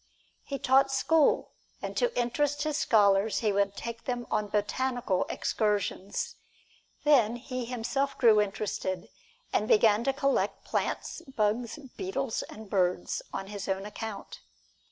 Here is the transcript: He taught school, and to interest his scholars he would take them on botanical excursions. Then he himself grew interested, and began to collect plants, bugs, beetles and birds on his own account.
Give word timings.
He 0.43 0.57
taught 0.57 0.91
school, 0.91 1.51
and 1.79 1.95
to 1.95 2.17
interest 2.19 2.63
his 2.63 2.75
scholars 2.75 3.41
he 3.41 3.51
would 3.53 3.75
take 3.75 4.05
them 4.05 4.25
on 4.31 4.47
botanical 4.47 5.27
excursions. 5.29 6.37
Then 7.03 7.35
he 7.35 7.65
himself 7.65 8.17
grew 8.17 8.41
interested, 8.41 9.09
and 9.53 9.67
began 9.67 10.03
to 10.05 10.11
collect 10.13 10.63
plants, 10.63 11.21
bugs, 11.35 11.77
beetles 11.97 12.41
and 12.49 12.67
birds 12.67 13.21
on 13.31 13.45
his 13.45 13.69
own 13.69 13.85
account. 13.85 14.39